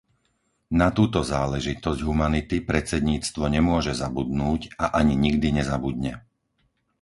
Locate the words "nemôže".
3.55-3.91